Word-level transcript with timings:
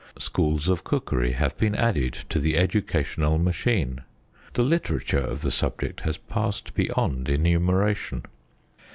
Schools 0.17 0.67
of 0.67 0.83
cookery 0.83 1.33
have 1.33 1.55
been 1.59 1.75
added 1.75 2.13
to 2.29 2.39
the 2.39 2.57
educational 2.57 3.37
machine. 3.37 4.01
The 4.53 4.63
literature 4.63 5.19
of 5.19 5.41
the 5.43 5.51
subject 5.51 5.99
has 6.01 6.17
passed 6.17 6.73
beyond 6.73 7.29
enumeration. 7.29 8.23